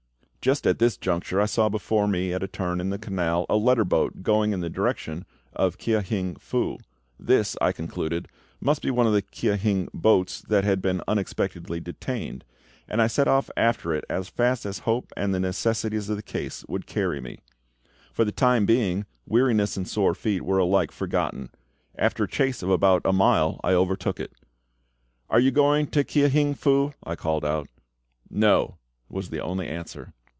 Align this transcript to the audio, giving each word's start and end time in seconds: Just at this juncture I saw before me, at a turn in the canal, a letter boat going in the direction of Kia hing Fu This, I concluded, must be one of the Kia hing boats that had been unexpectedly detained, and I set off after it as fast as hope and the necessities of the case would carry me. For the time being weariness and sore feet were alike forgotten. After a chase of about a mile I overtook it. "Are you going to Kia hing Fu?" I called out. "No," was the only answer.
Just 0.41 0.65
at 0.65 0.79
this 0.79 0.97
juncture 0.97 1.39
I 1.39 1.45
saw 1.45 1.69
before 1.69 2.07
me, 2.07 2.33
at 2.33 2.41
a 2.41 2.47
turn 2.47 2.81
in 2.81 2.89
the 2.89 2.97
canal, 2.97 3.45
a 3.47 3.55
letter 3.55 3.85
boat 3.85 4.23
going 4.23 4.53
in 4.53 4.59
the 4.59 4.71
direction 4.71 5.23
of 5.53 5.77
Kia 5.77 6.01
hing 6.01 6.35
Fu 6.35 6.79
This, 7.19 7.55
I 7.61 7.71
concluded, 7.71 8.27
must 8.59 8.81
be 8.81 8.89
one 8.89 9.05
of 9.05 9.13
the 9.13 9.21
Kia 9.21 9.55
hing 9.55 9.87
boats 9.93 10.41
that 10.49 10.63
had 10.63 10.81
been 10.81 11.03
unexpectedly 11.07 11.79
detained, 11.79 12.43
and 12.87 13.03
I 13.03 13.05
set 13.05 13.27
off 13.27 13.51
after 13.55 13.93
it 13.93 14.03
as 14.09 14.29
fast 14.29 14.65
as 14.65 14.79
hope 14.79 15.11
and 15.15 15.31
the 15.31 15.39
necessities 15.39 16.09
of 16.09 16.15
the 16.17 16.23
case 16.23 16.65
would 16.67 16.87
carry 16.87 17.21
me. 17.21 17.37
For 18.11 18.25
the 18.25 18.31
time 18.31 18.65
being 18.65 19.05
weariness 19.27 19.77
and 19.77 19.87
sore 19.87 20.15
feet 20.15 20.41
were 20.41 20.57
alike 20.57 20.91
forgotten. 20.91 21.51
After 21.99 22.23
a 22.23 22.27
chase 22.27 22.63
of 22.63 22.71
about 22.71 23.03
a 23.05 23.13
mile 23.13 23.61
I 23.63 23.73
overtook 23.73 24.19
it. 24.19 24.33
"Are 25.29 25.39
you 25.39 25.51
going 25.51 25.85
to 25.91 26.03
Kia 26.03 26.29
hing 26.29 26.55
Fu?" 26.55 26.93
I 27.03 27.15
called 27.15 27.45
out. 27.45 27.67
"No," 28.27 28.77
was 29.07 29.29
the 29.29 29.39
only 29.39 29.67
answer. 29.67 30.13